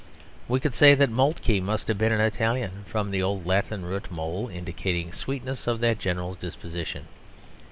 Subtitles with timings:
[0.47, 4.09] We could say that Moltke must have been an Italian, from the old Latin root
[4.09, 7.05] mol indicating the sweetness of that general's disposition.